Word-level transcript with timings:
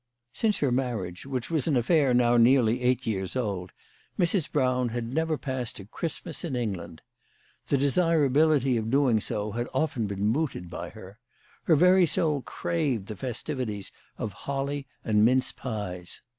Since 0.33 0.57
her 0.57 0.71
marriage, 0.71 1.27
which 1.27 1.51
was 1.51 1.67
an 1.67 1.77
affair 1.77 2.11
now 2.11 2.35
nearly 2.35 2.81
eight 2.81 3.05
years 3.05 3.35
old, 3.35 3.71
Mrs. 4.17 4.51
Brown 4.51 4.89
had 4.89 5.13
never 5.13 5.37
passed 5.37 5.79
a 5.79 5.85
Christmas 5.85 6.43
in 6.43 6.55
England. 6.55 7.03
The 7.67 7.77
desirability 7.77 8.77
of 8.77 8.89
doing 8.89 9.21
so 9.21 9.51
had 9.51 9.67
often 9.75 10.07
been 10.07 10.25
mooted 10.25 10.71
by 10.71 10.89
her. 10.89 11.19
Her 11.65 11.75
very 11.75 12.07
soul 12.07 12.41
craved 12.41 13.09
the 13.09 13.15
festivities 13.15 13.91
of 14.17 14.33
holly 14.33 14.87
and 15.05 15.23
mince 15.23 15.51
pies. 15.51 16.21